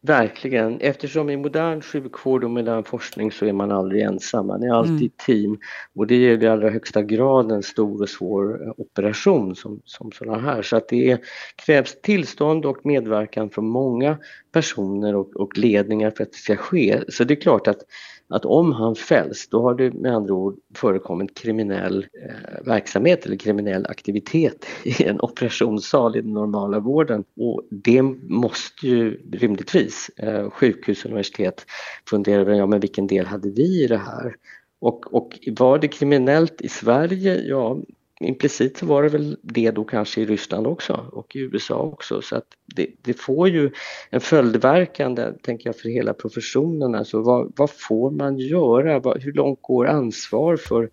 Verkligen, 0.09 0.81
eftersom 0.81 1.31
i 1.31 1.37
modern 1.37 1.81
sjukvård 1.81 2.45
och 2.45 2.51
modern 2.51 2.85
forskning 2.85 3.33
så 3.33 3.47
är 3.47 3.53
man 3.53 3.73
aldrig 3.73 4.03
ensam, 4.03 4.47
man 4.47 4.63
är 4.63 4.73
alltid 4.73 4.97
mm. 4.97 5.11
team 5.27 5.59
och 5.95 6.07
det 6.07 6.15
är 6.15 6.43
i 6.43 6.47
allra 6.47 6.71
högsta 6.71 7.03
grad 7.03 7.53
en 7.53 7.63
stor 7.63 8.03
och 8.03 8.09
svår 8.09 8.67
eh, 8.67 8.73
operation 8.77 9.57
som, 9.57 9.81
som 9.85 10.13
sådana 10.13 10.39
här 10.39 10.63
så 10.63 10.77
att 10.77 10.89
det 10.89 11.11
är, 11.11 11.19
krävs 11.57 12.01
tillstånd 12.01 12.67
och 12.67 12.87
medverkan 12.87 13.51
från 13.51 13.69
många 13.69 14.19
personer 14.53 15.15
och, 15.15 15.37
och 15.37 15.59
ledningar 15.59 16.11
för 16.11 16.23
att 16.23 16.33
det 16.33 16.39
ska 16.39 16.57
ske. 16.57 17.01
Så 17.09 17.25
det 17.25 17.35
är 17.35 17.41
klart 17.41 17.69
att 17.69 17.81
att 18.29 18.45
om 18.45 18.73
han 18.73 18.95
fälls 18.95 19.49
då 19.49 19.63
har 19.63 19.75
det 19.75 19.95
med 19.95 20.15
andra 20.15 20.35
ord 20.35 20.59
förekommit 20.75 21.39
kriminell 21.39 22.07
eh, 22.25 22.67
verksamhet 22.67 23.27
eller 23.27 23.37
kriminell 23.37 23.87
aktivitet 23.87 24.67
i 24.85 25.05
en 25.05 25.21
operationssal 25.21 26.17
i 26.17 26.21
den 26.21 26.33
normala 26.33 26.81
vården 26.81 27.25
och 27.37 27.63
det 27.71 28.03
måste 28.03 28.87
ju 28.87 29.21
rimligtvis 29.33 30.11
eh, 30.17 30.51
sjukhus 30.51 31.05
och 31.05 31.11
universitet 31.11 31.67
fundera 32.11 32.41
över, 32.41 32.55
ja 32.55 32.67
men 32.67 32.81
vilken 32.81 33.07
del 33.07 33.27
hade 33.27 33.51
vi 33.51 33.85
i 33.85 33.87
det 33.87 33.99
här? 33.99 34.35
Och, 34.81 35.15
och 35.15 35.39
var 35.47 35.79
det 35.79 35.89
kriminellt 35.89 36.61
i 36.61 36.69
Sverige? 36.69 37.41
Ja, 37.41 37.79
implicit 38.21 38.77
så 38.77 38.87
var 38.87 39.03
det 39.03 39.09
väl 39.09 39.37
det 39.43 39.71
då 39.71 39.85
kanske 39.85 40.21
i 40.21 40.27
Ryssland 40.27 40.67
också 40.67 41.09
och 41.13 41.37
i 41.37 41.39
USA 41.39 41.79
också 41.79 42.23
så 42.23 42.37
att 42.37 42.47
det, 42.77 42.87
det 43.03 43.15
får 43.15 43.49
ju 43.49 43.71
en 44.11 44.21
följdverkan 44.21 45.15
där, 45.15 45.35
tänker 45.43 45.69
jag 45.69 45.77
för 45.77 45.89
hela 45.89 46.15
professionen. 46.15 46.95
Alltså 46.95 47.23
vad, 47.23 47.53
vad 47.57 47.71
får 47.71 48.11
man 48.11 48.39
göra? 48.39 48.99
Vad, 48.99 49.23
hur 49.23 49.33
långt 49.33 49.59
går 49.63 49.87
ansvar 49.87 50.57
för 50.57 50.91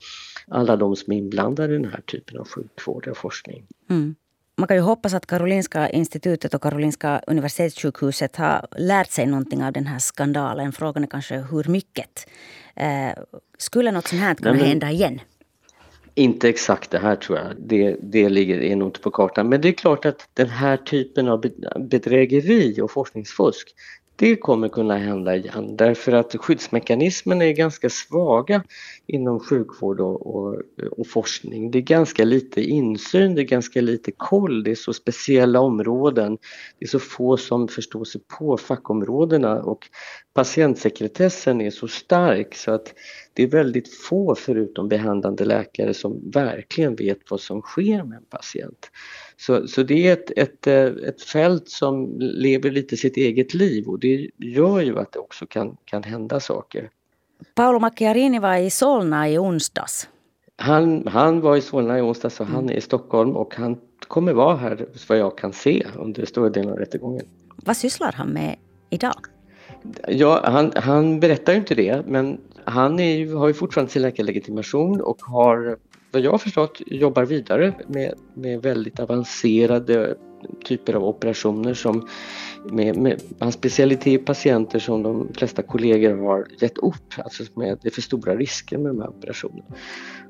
alla 0.48 0.76
de 0.76 0.96
som 0.96 1.14
är 1.14 1.18
inblandade 1.18 1.76
i 1.76 1.78
den 1.78 1.92
här 1.92 2.02
typen 2.02 2.38
av 2.38 2.48
sjukvård 2.48 3.08
och 3.08 3.18
forskning? 3.18 3.66
Mm. 3.90 4.16
Man 4.58 4.68
kan 4.68 4.78
ju 4.78 4.84
hoppas 4.84 5.14
att 5.14 5.26
Karolinska 5.26 5.90
institutet 5.90 6.54
och 6.54 6.62
Karolinska 6.62 7.22
universitetssjukhuset 7.28 8.36
har 8.36 8.68
lärt 8.78 9.12
sig 9.12 9.26
någonting 9.26 9.64
av 9.64 9.74
den 9.74 9.88
här 9.88 10.00
skandalen. 10.00 10.72
Frågan 10.72 11.04
är 11.04 11.08
kanske 11.08 11.38
hur 11.38 11.64
mycket. 11.64 12.28
Eh, 12.76 13.24
skulle 13.58 13.92
något 13.92 14.08
sånt 14.08 14.22
här 14.22 14.36
kunna 14.36 14.54
hända 14.54 14.92
igen? 14.92 15.20
Inte 16.16 16.50
exakt 16.50 16.92
det 16.92 17.00
här 17.00 17.16
tror 17.16 17.38
jag, 17.38 17.48
det, 17.58 17.98
det 18.02 18.30
ligger 18.30 18.62
är 18.62 18.76
nog 18.76 18.88
inte 18.88 19.00
på 19.00 19.12
kartan. 19.12 19.50
Men 19.50 19.62
det 19.62 19.68
är 19.68 19.74
klart 19.74 20.06
att 20.06 20.30
den 20.34 20.50
här 20.50 20.78
typen 20.78 21.28
av 21.28 21.46
bedrägeri 21.80 22.82
och 22.82 22.92
forskningsfusk 22.92 23.76
det 24.16 24.36
kommer 24.36 24.70
kunna 24.70 24.98
hända 24.98 25.36
igen 25.36 25.78
därför 25.78 26.12
att 26.12 26.36
skyddsmekanismerna 26.36 27.46
är 27.46 27.52
ganska 27.52 27.90
svaga 27.90 28.64
inom 29.08 29.40
sjukvård 29.40 30.00
och, 30.00 30.36
och, 30.36 30.62
och, 30.92 31.08
forskning. 31.08 31.72
Det 31.72 31.78
är 31.78 31.82
ganska 31.82 32.26
lite 32.26 32.62
insyn, 32.62 33.36
det 33.36 33.42
är 33.42 33.46
ganska 33.46 33.82
lite 33.82 34.12
koll, 34.12 34.64
det 34.64 34.72
är 34.72 34.76
så 34.76 34.94
speciella 34.94 35.60
områden. 35.60 36.38
Det 36.80 36.86
är 36.86 36.90
så 36.90 37.00
få 37.00 37.38
som 37.38 37.68
förstår 37.68 38.06
sig 38.06 38.22
på 38.40 38.58
fackområdena 38.58 39.64
och 39.64 39.90
patientsekretessen 40.34 41.62
är 41.62 41.72
så 41.72 41.88
stark 41.88 42.56
så 42.56 42.72
att 42.72 42.94
det 43.34 43.44
är 43.44 43.48
väldigt 43.48 43.94
få 43.94 44.36
förutom 44.36 44.88
behandlande 44.90 45.46
läkare 45.46 45.94
som 45.94 46.32
verkligen 46.32 46.96
vet 46.96 47.32
vad 47.32 47.40
som 47.40 47.62
sker 47.62 48.04
med 48.04 48.18
en 48.18 48.26
patient. 48.26 48.92
Så, 49.38 49.68
så 49.68 49.84
det 49.84 50.08
är 50.08 50.14
ett, 50.14 50.32
ett, 50.36 50.68
ett 50.68 51.22
fält 51.22 51.70
som 51.70 52.16
lever 52.20 52.72
lite 52.72 52.98
sitt 52.98 53.18
eget 53.18 53.54
liv 53.54 53.88
och 53.88 54.00
det 54.00 54.30
gör 54.38 54.82
ju 54.82 55.00
att 55.00 55.12
det 55.12 55.20
också 55.20 55.46
kan, 55.46 55.78
kan 55.86 56.04
hända 56.04 56.40
saker. 56.40 56.90
Paolo 57.56 57.80
Macchiarini 57.80 58.40
var 58.40 58.56
i 58.56 58.70
Solna 58.70 59.30
i 59.30 59.38
onsdags. 59.38 60.10
Han, 60.58 61.08
han 61.08 61.42
var 61.42 61.56
i 61.56 61.62
Solna 61.62 61.98
i 61.98 62.02
onsdags 62.02 62.40
och 62.40 62.48
han 62.48 62.64
mm. 62.64 62.70
är 62.70 62.78
i 62.78 62.82
Stockholm 62.82 63.36
och 63.36 63.56
han 63.56 63.78
kommer 64.08 64.34
vara 64.34 64.56
här 64.56 64.88
vad 65.10 65.18
jag 65.18 65.38
kan 65.38 65.54
se 65.54 65.86
under 65.96 66.26
stora 66.26 66.50
delen 66.50 66.72
av 66.72 66.78
rättegången. 66.78 67.26
Vad 67.56 67.78
sysslar 67.78 68.12
han 68.12 68.30
med 68.30 68.56
idag? 68.90 69.26
Ja, 70.08 70.42
han, 70.44 70.72
han 70.76 71.20
berättar 71.20 71.54
ju 71.54 71.60
inte 71.60 71.76
det 71.76 72.08
men 72.08 72.42
han 72.64 73.00
är, 73.00 73.36
har 73.36 73.48
ju 73.48 73.54
fortfarande 73.54 73.92
sin 73.92 74.02
läkarlegitimation 74.02 75.02
och 75.02 75.22
har 75.22 75.78
vad 76.16 76.24
jag 76.24 76.32
har 76.32 76.38
förstått 76.38 76.82
jobbar 76.86 77.26
vidare 77.26 77.74
med, 77.88 78.14
med 78.34 78.62
väldigt 78.62 79.00
avancerade 79.00 80.16
typer 80.66 80.94
av 80.94 81.04
operationer 81.04 81.74
som 81.74 82.08
med, 82.72 82.98
med 82.98 83.22
hans 83.40 83.56
specialitet 83.56 84.26
patienter 84.26 84.80
som 84.80 85.04
de 85.04 85.34
flesta 85.34 85.62
kollegor 85.62 86.18
har 86.18 86.48
gett 86.62 86.78
upp, 86.78 87.14
alltså 87.18 87.44
med, 87.56 87.80
det 87.82 87.88
är 87.88 87.92
för 87.92 88.02
stora 88.02 88.36
risker 88.36 88.78
med 88.78 88.92
de 88.92 89.02
här 89.02 89.10
operationerna. 89.10 89.76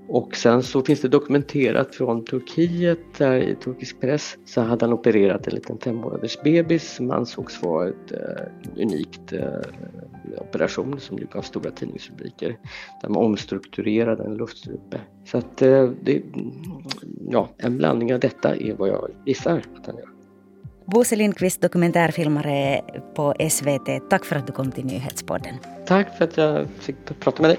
Och 0.07 0.35
sen 0.35 0.63
så 0.63 0.81
finns 0.81 1.01
det 1.01 1.07
dokumenterat 1.07 1.95
från 1.95 2.25
Turkiet, 2.25 2.99
där 3.17 3.35
i 3.35 3.55
turkisk 3.55 4.01
press 4.01 4.37
så 4.45 4.61
hade 4.61 4.85
han 4.85 4.93
opererat 4.93 5.47
en 5.47 5.53
liten 5.53 5.77
fem 5.77 5.95
månaders 5.95 6.37
bebis 6.43 6.95
som 6.95 7.11
ansågs 7.11 7.61
vara 7.61 7.87
ett 7.87 8.11
uh, 8.11 8.81
unikt 8.83 9.33
uh, 9.33 9.39
operation 10.37 10.99
som 10.99 11.17
gav 11.17 11.41
stora 11.41 11.71
tidningsrubriker. 11.71 12.57
Där 13.01 13.09
man 13.09 13.25
omstrukturerade 13.25 14.23
en 14.23 14.37
luftstrupe. 14.37 15.01
Så 15.25 15.37
att 15.37 15.61
uh, 15.61 15.91
det, 16.01 16.21
ja, 17.29 17.49
en 17.57 17.77
blandning 17.77 18.13
av 18.13 18.19
detta 18.19 18.55
är 18.55 18.73
vad 18.73 18.89
jag 18.89 19.09
gissar 19.25 19.57
att 19.75 19.85
han 19.85 19.95
gör. 19.95 20.09
Bosse 20.85 21.15
Lindqvist, 21.15 21.61
dokumentärfilmare 21.61 22.81
på 23.15 23.33
SVT. 23.49 24.09
Tack 24.09 24.25
för 24.25 24.35
att 24.35 24.47
du 24.47 24.53
kom 24.53 24.71
till 24.71 24.85
Nyhetspodden. 24.85 25.55
Tack 25.85 26.17
för 26.17 26.25
att 26.25 26.37
jag 26.37 26.67
fick 26.79 26.95
prata 27.19 27.41
med 27.41 27.51
dig. 27.51 27.57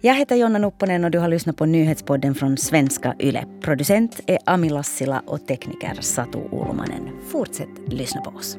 Jag 0.00 0.14
heter 0.14 0.36
Jonna 0.36 0.58
Nupponen 0.58 1.04
och 1.04 1.10
du 1.10 1.18
har 1.18 1.28
lyssnat 1.28 1.56
på 1.56 1.66
nyhetspodden 1.66 2.34
från 2.34 2.56
svenska 2.56 3.14
YLE. 3.20 3.44
Producent 3.60 4.20
är 4.26 4.38
Ami 4.46 4.68
Lassila 4.68 5.22
och 5.26 5.46
tekniker 5.46 5.98
Satu 6.00 6.38
Ulmanen. 6.52 7.08
Fortsätt 7.28 7.68
lyssna 7.86 8.20
på 8.20 8.30
oss. 8.30 8.58